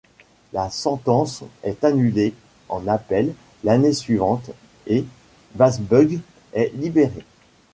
[0.51, 2.33] La sentence est annulée
[2.69, 4.49] en appel l'année suivante
[4.87, 5.05] et
[5.53, 6.21] Başbuğ
[6.53, 7.23] est libéré.